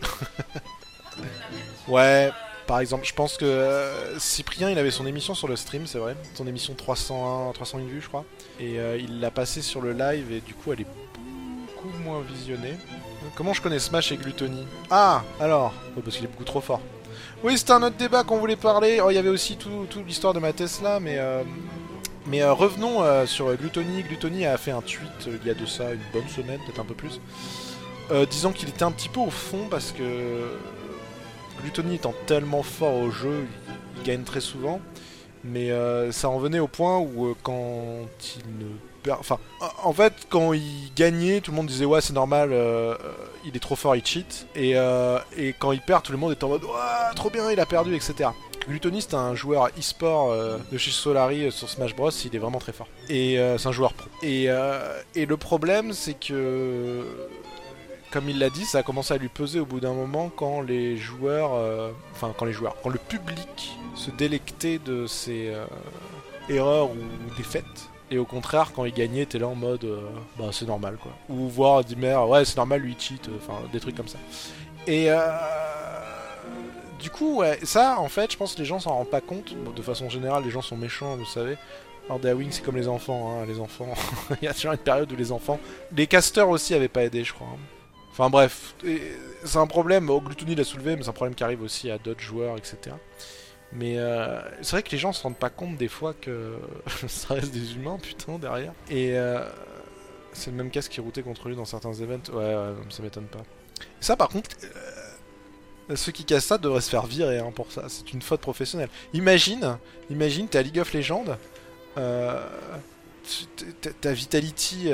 [1.88, 2.30] Ouais,
[2.70, 5.98] par exemple, je pense que euh, Cyprien, il avait son émission sur le stream, c'est
[5.98, 6.14] vrai.
[6.34, 8.24] Son émission 301, 301 vues, je crois.
[8.60, 10.86] Et euh, il l'a passée sur le live, et du coup, elle est
[11.66, 12.76] beaucoup moins visionnée.
[13.34, 14.68] Comment je connais Smash et Gluttony?
[14.88, 16.80] Ah, alors oh, Parce qu'il est beaucoup trop fort.
[17.42, 19.00] Oui, c'était un autre débat qu'on voulait parler.
[19.04, 21.18] Oh, il y avait aussi tout, tout l'histoire de ma Tesla, mais...
[21.18, 21.42] euh,
[22.26, 24.04] mais euh, revenons sur Gluttony.
[24.04, 26.84] Gluttony a fait un tweet il y a de ça une bonne semaine, peut-être un
[26.84, 27.20] peu plus,
[28.30, 30.02] disant qu'il était un petit peu au fond parce que
[31.70, 33.46] Gluttony étant tellement fort au jeu,
[33.96, 34.80] il, gagne très souvent.
[35.44, 38.72] Mais euh, ça en venait au point où euh, quand il ne
[39.04, 39.20] perd...
[39.20, 39.38] Enfin,
[39.84, 42.96] en fait, quand il gagnait, tout le monde disait ouais c'est normal, euh,
[43.44, 44.48] il est trop fort, il cheat.
[44.56, 44.74] Et,
[45.60, 47.94] quand il perd, tout le monde est en mode ouais trop bien, il a perdu,
[47.94, 48.30] etc.
[48.68, 50.34] Gluttony c'est un joueur e-sport
[50.70, 52.88] de chez Solari sur Smash Bros, il est vraiment très fort.
[53.08, 54.08] Et c'est un joueur pro.
[54.22, 54.48] Et,
[55.14, 57.06] et le problème c'est que
[58.10, 60.60] comme il l'a dit, ça a commencé à lui peser au bout d'un moment quand
[60.60, 65.64] les joueurs, euh, enfin quand les joueurs, quand le public se délectait de ses euh,
[66.48, 66.96] erreurs ou
[67.36, 67.64] défaites.
[68.10, 70.00] Et au contraire, quand il gagnait, t'es là en mode, euh,
[70.38, 71.12] bah c'est normal quoi.
[71.28, 74.18] Ou voir dit merde, ouais c'est normal, lui cheat, enfin des trucs comme ça.
[74.86, 75.08] Et
[77.00, 79.54] du coup, ouais, ça en fait, je pense que les gens s'en rendent pas compte.
[79.74, 81.56] De façon générale, les gens sont méchants, vous savez.
[82.08, 83.94] Alors Wing, c'est comme les enfants, hein, les enfants.
[84.42, 85.60] il y a toujours une période où les enfants.
[85.96, 87.46] Les casters aussi avaient pas aidé, je crois.
[87.46, 87.79] hein.
[88.20, 88.74] Enfin bref,
[89.44, 91.96] c'est un problème, oh, Gluttony l'a soulevé, mais c'est un problème qui arrive aussi à
[91.96, 92.94] d'autres joueurs, etc.
[93.72, 96.58] Mais euh, c'est vrai que les gens se rendent pas compte des fois que
[97.06, 98.74] ça reste des humains, putain, derrière.
[98.90, 99.48] Et euh,
[100.34, 102.30] c'est le même casque qui routait contre lui dans certains events.
[102.30, 103.40] Ouais, ouais, ça m'étonne pas.
[104.00, 104.50] Ça, par contre,
[105.88, 107.84] euh, ceux qui cassent ça devraient se faire virer hein, pour ça.
[107.88, 108.90] C'est une faute professionnelle.
[109.14, 109.78] Imagine,
[110.10, 111.24] imagine, t'es à League of Legends,
[111.94, 114.90] t'as- Vitality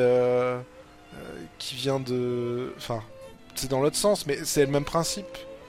[1.58, 2.72] qui vient de.
[2.76, 3.02] Enfin,
[3.56, 5.26] c'est dans l'autre sens, mais c'est le même principe.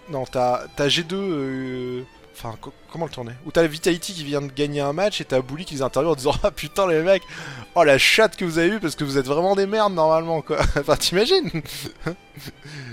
[0.10, 1.14] Non, t'as t'as G2.
[1.14, 2.04] euh,
[2.40, 3.32] Enfin, co- comment le tourner?
[3.48, 6.12] Ou t'as Vitality qui vient de gagner un match et t'as Bully qui les interviewe
[6.12, 7.24] en disant Ah putain, les mecs,
[7.74, 10.42] oh la chatte que vous avez eue parce que vous êtes vraiment des merdes normalement,
[10.44, 10.60] quoi.
[10.80, 11.50] enfin, t'imagines?
[12.06, 12.12] Je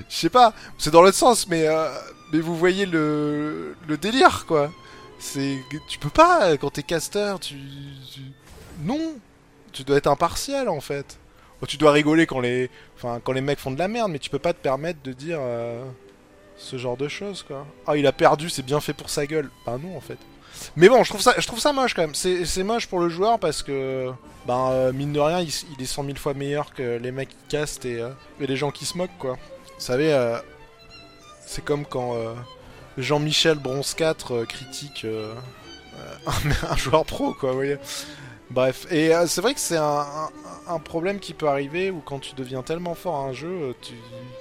[0.08, 1.90] sais pas, c'est dans l'autre sens, mais, euh,
[2.32, 4.72] mais vous voyez le, délire, quoi.
[5.18, 5.58] C'est.
[5.88, 7.56] Tu peux pas, quand t'es caster, tu-
[8.80, 9.14] Non
[9.72, 11.18] Tu dois être impartial en fait.
[11.66, 12.70] Tu dois rigoler quand les.
[12.96, 15.12] Enfin, quand les mecs font de la merde, mais tu peux pas te permettre de
[15.12, 15.38] dire.
[15.40, 15.84] euh,
[16.56, 17.66] ce genre de choses, quoi.
[17.86, 19.50] Ah, il a perdu, c'est bien fait pour sa gueule.
[19.66, 20.18] Bah non, en fait.
[20.76, 22.14] Mais bon, je trouve ça, je trouve ça moche quand même.
[22.14, 24.10] C'est moche pour le joueur parce que,
[24.46, 27.48] ben, euh, mine de rien, il, est 100 000 fois meilleur que les mecs qui
[27.48, 29.32] castent et, euh, les gens qui se moquent, quoi.
[29.32, 30.38] Vous savez, euh,
[31.44, 32.14] c'est comme quand
[32.96, 35.04] Jean-Michel Bronze 4 euh, critique
[36.70, 37.78] un joueur pro, quoi, vous voyez.
[38.50, 40.30] Bref, et euh, c'est vrai que c'est un,
[40.84, 43.94] problème qui peut arriver où quand tu deviens tellement fort à un jeu, euh, tu...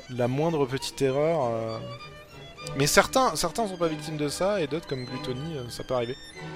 [0.10, 1.46] la moindre petite erreur.
[1.46, 1.78] euh,
[2.78, 6.14] Mais certains, certains sont pas victimes de ça et d'autres comme Gluttony, ça peut arriver.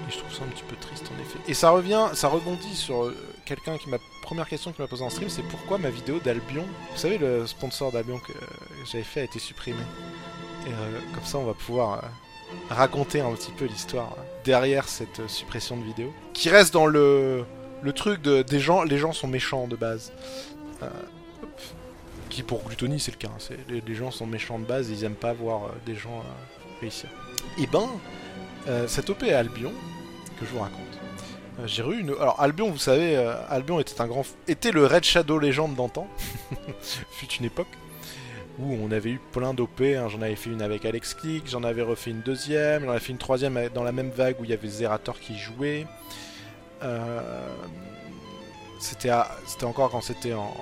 [0.07, 1.39] Et je trouve ça un petit peu triste en effet.
[1.47, 3.11] Et ça revient, ça rebondit sur
[3.45, 6.65] quelqu'un qui m'a première question qu'il m'a posée en stream, c'est pourquoi ma vidéo d'Albion,
[6.91, 8.33] vous savez le sponsor d'Albion que
[8.91, 9.79] j'avais fait a été supprimé.
[10.65, 10.71] Et
[11.13, 12.03] comme ça on va pouvoir
[12.69, 17.45] raconter un petit peu l'histoire derrière cette suppression de vidéo, qui reste dans le
[17.83, 20.11] le truc de des gens, les gens sont méchants de base.
[20.83, 20.89] Euh,
[22.29, 25.15] qui pour Gluttony c'est le cas, hein, les, gens sont méchants de base, ils aiment
[25.15, 27.09] pas voir euh, des gens euh, réussir.
[27.57, 27.87] Et ben,
[28.67, 29.73] euh, cette OP à Albion,
[30.39, 32.11] que je vous raconte, J'ai eu une.
[32.19, 33.15] Alors Albion, vous savez,
[33.49, 36.07] Albion était un grand, était le Red Shadow légende d'antan.
[37.09, 37.67] Fut une époque
[38.59, 39.81] où on avait eu plein d'OP.
[39.81, 40.07] hein.
[40.09, 43.11] J'en avais fait une avec Alex Click, j'en avais refait une deuxième, j'en avais fait
[43.11, 45.85] une troisième dans la même vague où il y avait Zerator qui jouait.
[46.83, 47.47] Euh,
[48.79, 49.11] C'était
[49.63, 50.53] encore quand c'était en,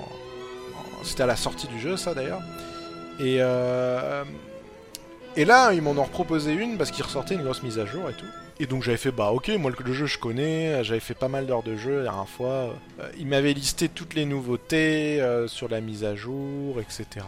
[1.04, 2.42] c'était à la sortie du jeu, ça d'ailleurs.
[3.20, 4.24] Et euh,
[5.38, 8.10] et là, ils m'en ont proposé une parce qu'il ressortait une grosse mise à jour
[8.10, 8.26] et tout.
[8.58, 11.46] Et donc j'avais fait bah ok moi le, jeu je connais, j'avais fait pas mal
[11.46, 12.74] d'heures de jeu la dernière fois.
[13.02, 17.26] Euh, il m'avait listé toutes les nouveautés euh, sur la mise à jour, etc.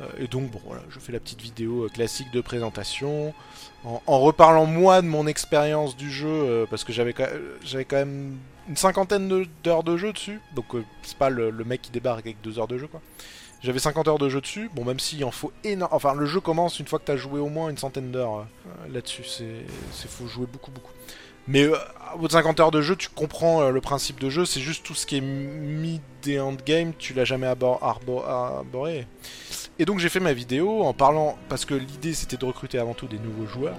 [0.00, 3.32] Euh, et donc bon voilà, je fais la petite vidéo classique de présentation
[3.84, 7.14] en, reparlant moi de mon expérience du jeu parce que j'avais
[7.62, 8.36] j'avais quand même
[8.68, 10.40] une cinquantaine d'heures de jeu dessus.
[10.56, 10.66] Donc
[11.02, 13.00] c'est pas le mec qui débarque avec deux heures de jeu quoi.
[13.64, 15.88] J'avais 50 heures de jeu dessus, bon même s'il en faut énorme...
[15.92, 18.92] Enfin le jeu commence une fois que t'as joué au moins une centaine d'heures euh,
[18.92, 19.64] là-dessus, c'est...
[19.90, 20.92] c'est faut jouer beaucoup beaucoup.
[21.48, 21.74] Mais euh,
[22.14, 24.60] au bout de 50 heures de jeu, tu comprends euh, le principe de jeu, c'est
[24.60, 29.06] juste tout ce qui est mid et endgame, tu l'as jamais abor- arbo- arboré.
[29.78, 32.92] Et donc j'ai fait ma vidéo en parlant, parce que l'idée c'était de recruter avant
[32.94, 33.76] tout des nouveaux joueurs,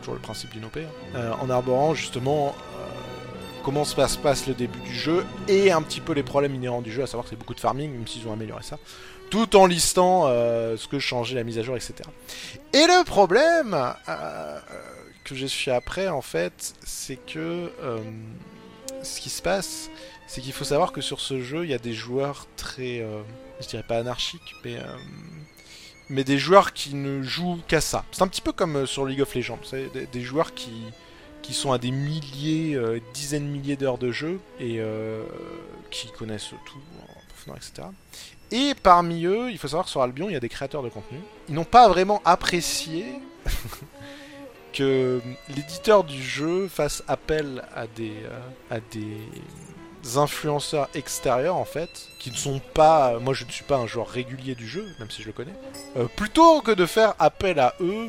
[0.00, 2.54] toujours le principe d'une OP, hein, euh, en arborant justement
[3.68, 6.90] comment se passe, le début du jeu et un petit peu les problèmes inhérents du
[6.90, 8.78] jeu, à savoir que c'est beaucoup de farming, même s'ils ont amélioré ça,
[9.28, 11.96] tout en listant euh, ce que changeait la mise à jour, etc.
[12.72, 13.76] Et le problème
[14.08, 14.58] euh,
[15.22, 17.98] que j'ai su après, en fait, c'est que euh,
[19.02, 19.90] ce qui se passe,
[20.26, 23.06] c'est qu'il faut savoir que sur ce jeu, il y a des joueurs très,
[23.60, 24.78] je dirais pas anarchiques, mais
[26.08, 28.06] mais des joueurs qui ne jouent qu'à ça.
[28.12, 30.72] C'est un petit peu comme sur League of Legends, des, des joueurs qui
[31.42, 35.24] qui sont à des milliers, euh, dizaines de milliers d'heures de jeu et euh,
[35.90, 37.88] qui connaissent tout en profondeur, etc.
[38.50, 40.88] Et parmi eux, il faut savoir que sur Albion, il y a des créateurs de
[40.88, 41.18] contenu.
[41.48, 43.20] Ils n'ont pas vraiment apprécié
[44.72, 45.20] que
[45.54, 49.18] l'éditeur du jeu fasse appel à des, euh, à des
[50.16, 53.18] influenceurs extérieurs en fait, qui ne sont pas.
[53.18, 55.54] Moi, je ne suis pas un joueur régulier du jeu, même si je le connais.
[55.96, 58.08] Euh, plutôt que de faire appel à eux,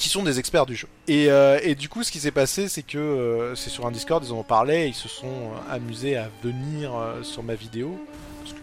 [0.00, 0.88] qui sont des experts du jeu.
[1.08, 3.90] Et, euh, et du coup, ce qui s'est passé, c'est que euh, c'est sur un
[3.90, 8.00] Discord, ils en ont parlé, ils se sont euh, amusés à venir sur ma vidéo,
[8.38, 8.60] parce que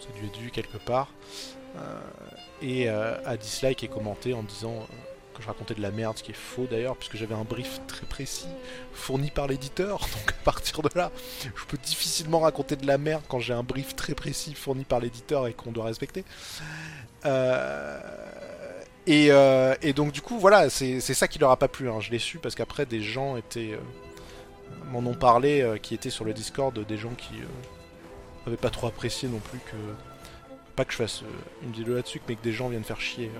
[0.00, 1.08] ça a dû être quelque part,
[2.62, 4.86] et à dislike et commenter en disant
[5.34, 7.80] que je racontais de la merde, ce qui est faux d'ailleurs, puisque j'avais un brief
[7.88, 8.46] très précis
[8.92, 11.10] fourni par l'éditeur, donc à partir de là,
[11.42, 15.00] je peux difficilement raconter de la merde quand j'ai un brief très précis fourni par
[15.00, 16.24] l'éditeur et qu'on doit respecter.
[17.24, 17.98] Euh,
[19.06, 21.88] et, euh, donc du coup voilà, c'est ça qui leur a pas plu.
[21.88, 22.00] hein.
[22.00, 23.78] Je l'ai su parce qu'après des gens étaient euh,
[24.90, 28.70] m'en ont parlé, euh, qui étaient sur le Discord, des gens qui euh, avaient pas
[28.70, 29.76] trop apprécié non plus que
[30.74, 31.22] pas que je fasse
[31.62, 33.30] une vidéo là-dessus, mais que des gens viennent faire chier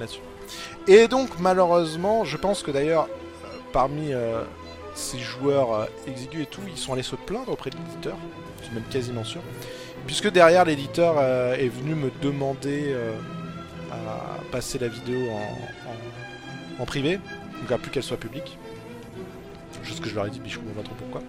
[0.00, 0.20] là-dessus.
[0.86, 3.08] Et donc malheureusement, je pense que d'ailleurs
[3.72, 4.12] parmi
[4.94, 8.16] ces joueurs exigus et tout, ils sont allés se plaindre auprès de l'éditeur,
[8.60, 9.42] je suis même quasiment sûr,
[10.06, 11.22] puisque derrière l'éditeur
[11.54, 12.94] est venu me demander
[13.92, 15.40] à passer la vidéo en,
[16.80, 17.18] en- en privé,
[17.60, 18.58] donc à plus qu'elle soit publique.
[19.82, 21.22] Juste que je leur ai dit, mais je comprends pas trop pourquoi.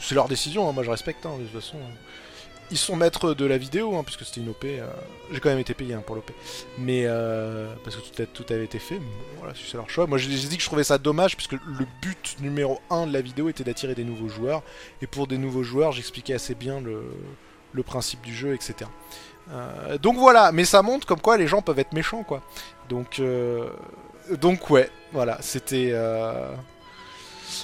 [0.00, 1.78] C'est- leur décision, hein, moi je respecte, hein, de toute façon.
[2.70, 4.64] Ils sont maîtres de la vidéo, hein, puisque c'était une OP.
[4.64, 4.86] euh,
[5.32, 6.30] J'ai quand même été payé pour l'OP.
[6.76, 8.98] Mais euh, parce que tout, avait été fait.
[8.98, 9.06] bon,
[9.38, 10.06] voilà, c'est leur choix.
[10.06, 13.22] Moi j'ai dit que je trouvais ça dommage, puisque le but numéro 1 de la
[13.22, 14.62] vidéo était d'attirer des nouveaux joueurs.
[15.00, 16.80] Et pour des nouveaux joueurs, j'expliquais assez bien
[17.72, 18.74] le principe du jeu, etc.
[19.50, 22.42] Euh, donc voilà, mais ça montre comme quoi les gens peuvent être méchants, quoi.
[22.88, 23.70] Donc, euh,
[24.40, 25.90] donc ouais, voilà, c'était.
[25.92, 26.52] euh,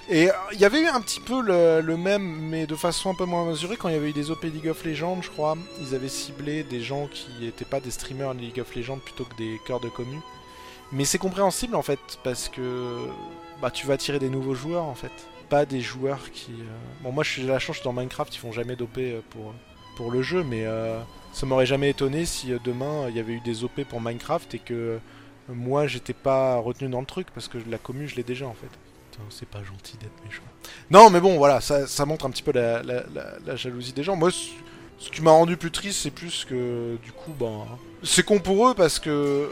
[0.08, 3.24] Et il y avait eu un petit peu le, même, mais de façon un peu
[3.24, 5.56] moins mesurée, quand il y avait eu des OP League of Legends, je crois.
[5.80, 9.24] Ils avaient ciblé des gens qui n'étaient pas des streamers de League of Legends plutôt
[9.24, 10.18] que des cœurs de commu.
[10.92, 12.98] Mais c'est compréhensible en fait, parce que
[13.60, 15.12] bah, tu vas attirer des nouveaux joueurs en fait.
[15.50, 16.52] Pas des joueurs qui.
[17.02, 18.98] Bon, moi suis la chance, dans Minecraft, ils font jamais d'OP
[19.30, 19.52] pour,
[19.96, 21.00] pour le jeu, mais euh,
[21.32, 24.54] ça m'aurait jamais étonné si euh, demain il y avait eu des OP pour Minecraft
[24.54, 24.98] et que euh,
[25.48, 28.54] moi j'étais pas retenu dans le truc parce que la commu je l'ai déjà en
[28.54, 28.68] fait.
[29.30, 30.42] C'est pas gentil d'être méchant.
[30.90, 33.92] Non, mais bon, voilà, ça, ça montre un petit peu la, la, la- la jalousie
[33.92, 34.16] des gens.
[34.16, 34.48] Moi, ce,
[34.98, 37.64] ce qui m'a rendu plus triste, c'est plus que du coup, ben,
[38.02, 39.48] c'est con pour eux parce que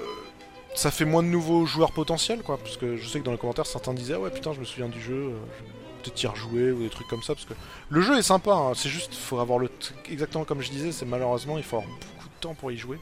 [0.74, 2.58] ça fait moins de nouveaux joueurs potentiels, quoi.
[2.58, 4.64] Parce que je sais que dans les commentaires, certains disaient, ah ouais, putain, je me
[4.64, 5.62] souviens du jeu, je
[6.02, 7.34] peut-être y rejouer ou des trucs comme ça.
[7.34, 7.54] Parce que
[7.88, 9.70] le jeu est sympa, hein, c'est juste, faut avoir le.
[10.10, 12.98] Exactement comme je disais, c'est malheureusement, il faut avoir beaucoup de temps pour y jouer.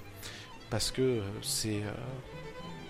[0.70, 1.68] Parce que euh, c'est.
[1.82, 1.90] euh,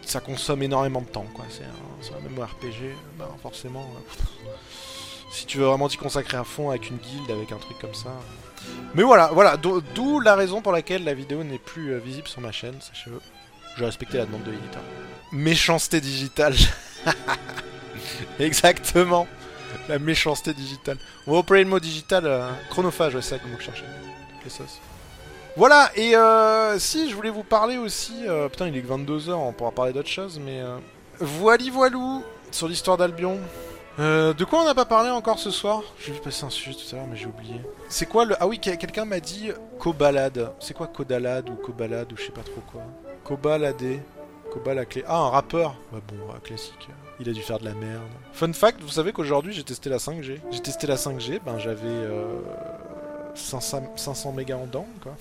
[0.04, 1.44] ça consomme énormément de temps, quoi.
[1.50, 3.88] C'est un, un MMORPG, ben forcément.
[3.96, 4.50] euh,
[5.32, 7.94] si tu veux vraiment t'y consacrer à fond avec une guilde, avec un truc comme
[7.94, 8.10] ça.
[8.94, 12.26] Mais voilà, voilà, d'o- d'où la raison pour laquelle la vidéo n'est plus euh, visible
[12.26, 13.20] sur ma chaîne, sachez-le.
[13.76, 14.82] Je respectais la demande de l'éditeur.
[15.32, 16.54] Méchanceté digitale.
[18.40, 19.26] Exactement.
[19.88, 20.98] La méchanceté digitale.
[21.26, 23.44] On va le mot digital, euh, chronophage, ouais, c'est ça que.
[24.44, 24.78] Les sauces.
[25.56, 28.14] Voilà, et euh, si, je voulais vous parler aussi...
[28.26, 30.62] euh, putain, il est que 22h, on pourra parler d'autre chose, mais...
[31.18, 33.38] Voili voilou sur l'histoire d'Albion.
[33.98, 35.82] De quoi on n'a pas parlé encore ce soir?
[35.98, 37.60] J'ai vu passer un sujet tout à l'heure, mais j'ai oublié.
[37.90, 38.34] C'est quoi le...
[38.40, 40.52] Ah oui, quel- quelqu'un m'a dit Cobalade.
[40.60, 42.80] C'est quoi Codalade ou Cobalade ou je sais pas trop quoi?
[43.24, 44.00] Cobaladé.
[44.50, 45.04] Cobal à clé.
[45.06, 46.88] Ah, un rappeur Ouais, bon, classique.
[47.20, 48.02] Il a dû faire de la merde.
[48.32, 50.38] Fun fact, vous savez qu'aujourd'hui j'ai testé la 5G.
[50.50, 52.40] J'ai testé la 5G, ben j'avais euh,
[53.34, 55.14] 500, 500 mégas en dents, quoi.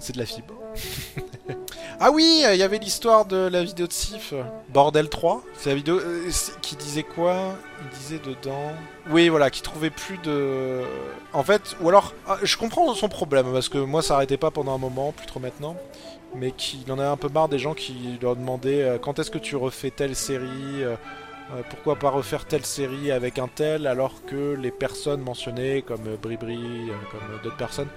[0.00, 0.54] C'est de la fibre.
[2.00, 5.42] Ah oui, il y avait l'histoire de la vidéo de Sif, euh, Bordel 3.
[5.56, 6.30] C'est la vidéo euh,
[6.60, 7.36] qui disait quoi?
[7.82, 8.72] Il disait dedans...
[9.10, 10.82] Oui, voilà, qui trouvait plus de...
[11.32, 14.50] En fait, ou alors, ah, je comprends son problème, parce que moi ça arrêtait pas
[14.50, 15.76] pendant un moment, plus trop maintenant
[16.34, 19.30] mais qu'il en avait un peu marre des gens qui leur demandaient euh, quand est-ce
[19.30, 20.96] que tu refais telle série, euh,
[21.50, 26.16] euh, pourquoi pas refaire telle série avec un tel, alors que les personnes mentionnées, comme
[26.20, 27.88] Bribri, euh, comme d'autres personnes,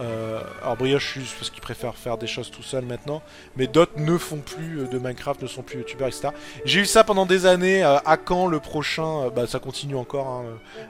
[0.00, 3.22] euh, alors Brioche juste parce qu'ils préfèrent faire des choses tout seul maintenant,
[3.56, 6.28] mais d'autres ne font plus euh, de Minecraft, ne sont plus youtubeurs, etc.
[6.64, 10.26] J'ai eu ça pendant des années, euh, à quand le prochain, bah ça continue encore,
[10.28, 10.44] hein,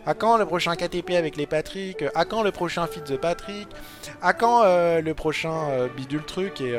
[0.07, 3.69] à quand le prochain KTP avec les Patrick, à quand le prochain Feed the Patrick,
[4.23, 6.77] à quand le prochain bidule truc et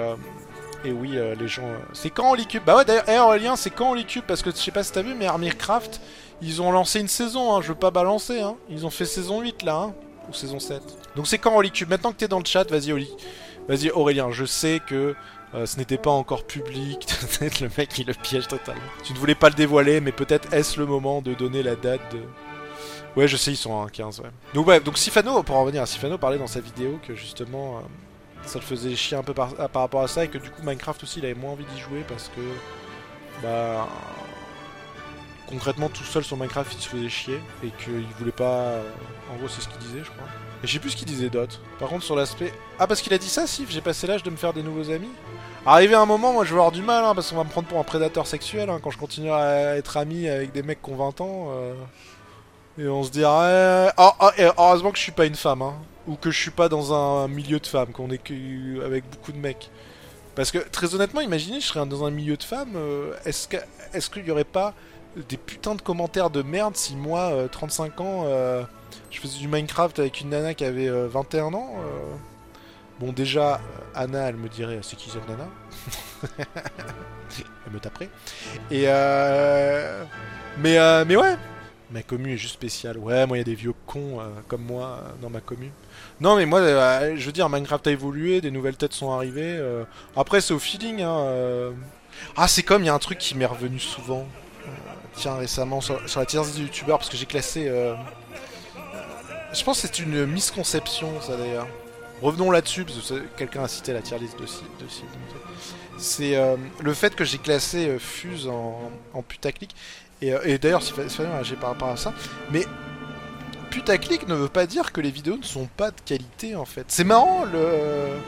[0.84, 3.92] et oui euh, les gens euh, c'est quand Holycube bah ouais d'ailleurs Aurélien c'est quand
[3.92, 6.02] Holycube parce que je sais pas si t'as vu mais Armycraft
[6.42, 8.56] ils ont lancé une saison hein, je veux pas balancer hein.
[8.70, 9.94] Ils ont fait saison 8 là hein
[10.30, 10.82] ou saison 7
[11.16, 15.16] donc c'est quand Holycube maintenant que t'es dans le chat vas-y Aurélien je sais que
[15.54, 17.06] euh, ce n'était pas encore public,
[17.42, 18.82] le mec il le piège totalement.
[19.04, 22.00] Tu ne voulais pas le dévoiler, mais peut-être est-ce le moment de donner la date
[22.14, 22.20] de,
[23.18, 24.30] Ouais, je sais, ils sont à 1.15, ouais.
[24.54, 27.82] Donc, ouais, donc Sifano, pour en revenir à Sifano, parlait dans sa vidéo que justement,
[28.46, 30.50] ça le faisait chier un peu par, à- par rapport à ça et que du
[30.50, 32.42] coup, Minecraft aussi, il avait moins envie d'y jouer parce que,
[33.44, 33.88] bah,
[35.48, 38.76] concrètement, tout seul sur Minecraft, il se faisait chier et qu'il voulait pas.
[39.32, 40.28] en gros, c'est ce qu'il disait, je crois.
[40.64, 41.60] Et je sais plus ce qu'il disait d'autre.
[41.80, 42.54] Par contre, sur l'aspect.
[42.80, 44.92] Ah, parce qu'il a dit ça, Sif, j'ai passé l'âge de me faire des nouveaux
[44.92, 45.10] amis.
[45.66, 47.68] Arrivé un moment, moi je vais avoir du mal, hein, parce qu'on va me prendre
[47.68, 50.90] pour un prédateur sexuel hein, quand je continuerai à être ami avec des mecs qui
[50.92, 51.50] ont 20 ans.
[51.52, 51.74] euh,
[52.80, 53.92] Et on se dirait.
[53.98, 55.76] Ah, ah, et heureusement que je suis pas une femme, hein,
[56.08, 58.22] ou que je suis pas dans un milieu de femmes, qu'on est
[58.84, 59.70] avec beaucoup de mecs.
[60.36, 64.26] Parce que très honnêtement, imaginez, je serais dans un milieu de femmes, euh, est-ce qu'il
[64.26, 64.74] y aurait pas
[65.16, 68.64] des putains de commentaires de merde si moi, euh, 35 ans, euh,
[69.10, 72.16] je faisais du Minecraft avec une nana qui avait euh, 21 ans euh,
[73.00, 73.60] Bon, déjà,
[73.96, 75.48] Anna, elle me dirait c'est qui cette nana?
[77.66, 78.10] Elle me taperait.
[78.70, 78.84] Et.
[80.58, 81.38] Mais, mais ouais,
[81.92, 82.98] ma commu est juste spéciale.
[82.98, 85.72] Ouais, moi, il y a des vieux cons euh, comme moi euh, dans ma commu.
[86.20, 89.60] Non, mais moi, euh, je veux dire, Minecraft a évolué, des nouvelles têtes sont arrivées.
[90.16, 91.02] Après, c'est au feeling.
[91.02, 91.74] Hein.
[92.36, 94.26] Ah, c'est comme, il y a un truc qui m'est revenu souvent.
[95.16, 97.66] Tiens, récemment, sur, sur la tier list des youtubeurs, parce que j'ai classé.
[99.54, 101.68] Je pense que c'est une misconception, ça d'ailleurs.
[102.22, 104.90] Revenons là-dessus, parce que quelqu'un a cité la tier list de de
[105.98, 106.38] C'est
[106.80, 109.76] le fait que j'ai classé Fuse en putaclic.
[110.22, 110.94] Et, euh, et d'ailleurs, c'est
[111.44, 112.14] j'ai par rapport à ça.
[112.52, 112.66] Mais
[113.70, 116.86] putaclic ne veut pas dire que les vidéos ne sont pas de qualité en fait.
[116.90, 118.20] C'est marrant, le.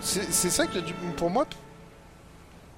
[0.00, 0.78] C'est ça que
[1.16, 1.46] pour moi.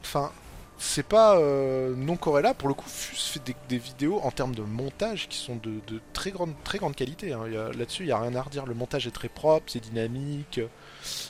[0.02, 0.30] Enfin,
[0.76, 2.58] c'est pas euh, non corrélable.
[2.58, 5.80] Pour le coup, Fuse fait des, vidéos en termes de montage qui sont de,
[6.12, 7.32] très, grande, très grande qualité.
[7.32, 7.46] hein.
[7.48, 8.66] Y Là-dessus, il n'y a rien à redire.
[8.66, 10.60] Le montage est très propre, c'est dynamique,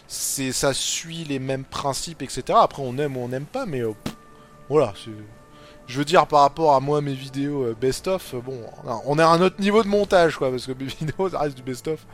[0.09, 2.59] ça suit les mêmes principes, etc.
[2.61, 3.93] Après, on aime ou on n'aime pas, mais euh,
[4.69, 4.93] voilà.
[4.97, 5.11] c'est-
[5.87, 8.59] Je veux dire, par rapport à moi, mes vidéos euh, best-of, euh, bon,
[9.05, 11.57] on est à un autre niveau de montage, quoi, parce que mes vidéos, ça reste
[11.57, 12.07] du best-of.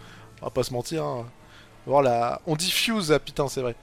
[0.42, 1.04] On va pas se mentir.
[1.04, 1.26] hein.
[1.86, 3.74] Voilà, on diffuse, ah putain, c'est vrai.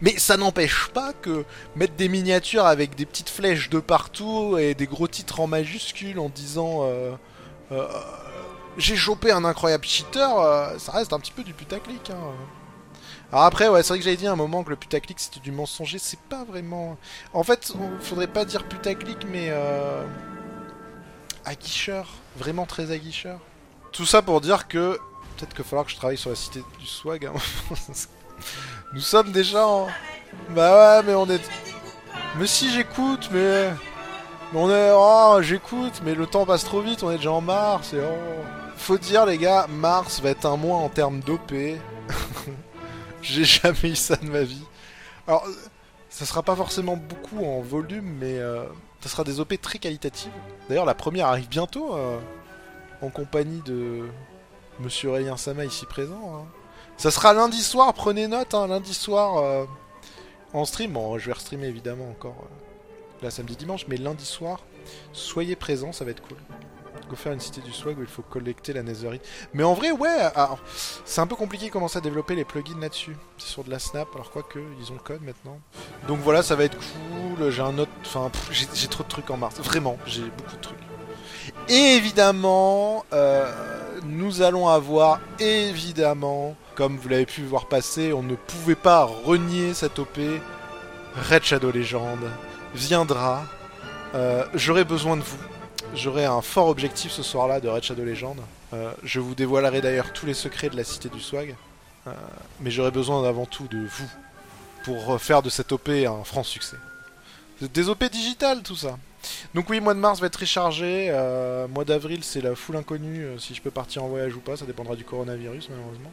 [0.00, 1.44] Mais ça n'empêche pas que
[1.76, 6.18] mettre des miniatures avec des petites flèches de partout et des gros titres en majuscules
[6.18, 7.12] en disant euh,
[7.70, 7.86] euh,
[8.76, 12.10] j'ai chopé un incroyable cheater, euh, ça reste un petit peu du putaclic.
[12.10, 12.16] Hein.
[13.32, 15.40] Alors après, ouais, c'est vrai que j'avais dit à un moment que le putaclic c'était
[15.40, 16.98] du mensonger, c'est pas vraiment.
[17.32, 20.04] En fait, on- faudrait pas dire putaclic, mais euh...
[21.44, 23.38] aguicheur, vraiment très aguicheur.
[23.90, 24.98] Tout ça pour dire que
[25.36, 27.26] peut-être qu'il va falloir que je travaille sur la cité du swag.
[27.26, 27.32] hein.
[28.92, 29.88] Nous sommes déjà en...
[30.50, 31.40] Bah ouais, mais on est...
[32.38, 33.70] Mais si j'écoute, mais...
[34.54, 34.90] on est...
[34.94, 38.44] Oh, j'écoute, mais le temps passe trop vite, on est déjà en mars, et oh...
[38.76, 41.52] Faut dire, les gars, mars va être un mois en termes d'OP.
[43.22, 44.64] J'ai jamais eu ça de ma vie.
[45.26, 45.46] Alors,
[46.10, 48.64] ça sera pas forcément beaucoup en volume, mais euh,
[49.00, 50.32] ça sera des OP très qualitatives.
[50.68, 52.18] D'ailleurs, la première arrive bientôt, euh,
[53.00, 54.04] en compagnie de
[54.80, 56.36] Monsieur Aurélien Sama ici présent.
[56.36, 56.44] hein.
[56.98, 59.64] Ça sera lundi soir, prenez note, hein, lundi soir euh,
[60.52, 60.92] en stream.
[60.92, 62.44] Bon, je vais restreamer évidemment encore
[63.22, 64.60] là samedi dimanche, mais lundi soir,
[65.12, 66.36] soyez présents, ça va être cool.
[67.08, 69.22] Go faire une cité du swag où il faut collecter la netherite.
[69.54, 70.18] Mais en vrai, ouais,
[71.04, 73.16] c'est un peu compliqué de commencer à développer les plugins là-dessus.
[73.38, 75.58] C'est sur de la snap, alors quoi que, ils ont le code maintenant.
[76.08, 77.50] Donc voilà, ça va être cool.
[77.50, 77.90] J'ai un autre.
[78.04, 79.56] Enfin, j'ai trop de trucs en mars.
[79.60, 80.78] Vraiment, j'ai beaucoup de trucs.
[81.68, 83.50] Et évidemment, euh,
[84.04, 89.74] nous allons avoir évidemment, comme vous l'avez pu voir passer, on ne pouvait pas renier
[89.74, 90.18] cette OP.
[91.30, 92.18] Red Shadow Legend
[92.74, 93.42] viendra.
[94.14, 95.51] Euh, J'aurai besoin de vous.
[95.94, 98.36] J'aurai un fort objectif ce soir-là de Red Shadow Legend.
[98.72, 101.54] Euh, je vous dévoilerai d'ailleurs tous les secrets de la cité du swag.
[102.06, 102.12] Euh,
[102.60, 104.10] mais j'aurai besoin avant tout de vous
[104.84, 106.76] pour faire de cette OP un franc succès.
[107.60, 108.96] Des OP digitales tout ça.
[109.54, 111.08] Donc oui, mois de mars va être très chargé.
[111.10, 113.24] Euh, mois d'avril, c'est la foule inconnue.
[113.24, 116.10] euh, si je peux partir en voyage ou pas, ça dépendra du coronavirus malheureusement.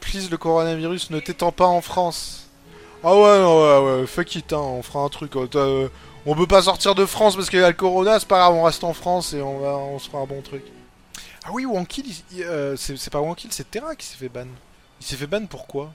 [0.00, 2.48] Please, le coronavirus ne t'étend pas en France.
[3.04, 5.34] Ah ouais, non, ouais, ouais, fuck it, hein, on fera un truc.
[5.36, 5.88] euh,
[6.26, 8.54] on peut pas sortir de France parce qu'il y a le corona, c'est pas grave,
[8.54, 10.62] on reste en France et on va, on se fera un bon truc.
[11.44, 14.28] Ah oui, Wankill, il- il- euh, c'est c'est pas Wankill, c'est Terra qui s'est fait
[14.28, 14.46] ban.
[15.00, 15.92] Il s'est fait ban pourquoi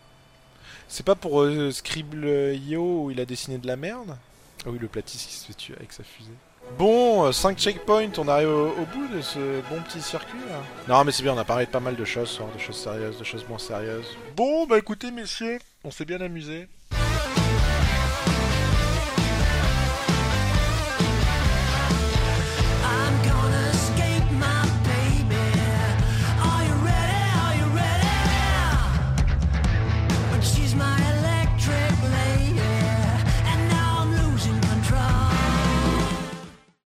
[0.89, 4.17] C'est pas pour euh, Scribble.io où il a dessiné de la merde?
[4.65, 6.31] Ah oui, le Platis qui se fait tuer avec sa fusée.
[6.77, 10.61] Bon, 5 checkpoints, on arrive au, au bout de ce bon petit circuit là.
[10.89, 12.75] Non mais c'est bien, on a parlé de pas mal de choses, soir, de choses
[12.75, 14.17] sérieuses, de choses moins sérieuses.
[14.35, 16.67] Bon, bah écoutez messieurs, on s'est bien amusé.